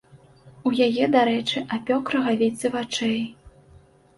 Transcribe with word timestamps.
У 0.69 0.71
яе, 0.85 1.03
дарэчы, 1.15 1.63
апёк 1.77 2.03
рагавіцы 2.15 2.65
вачэй. 2.77 3.21